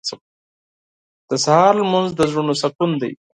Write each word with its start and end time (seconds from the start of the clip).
•د 1.29 1.31
سهار 1.45 1.73
لمونځ 1.81 2.09
د 2.15 2.21
زړونو 2.31 2.53
سکون 2.61 2.91
دی. 3.01 3.11